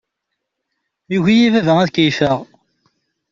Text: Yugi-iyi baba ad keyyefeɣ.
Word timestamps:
Yugi-iyi 1.13 1.47
baba 1.53 1.73
ad 1.83 1.89
keyyefeɣ. 1.93 2.39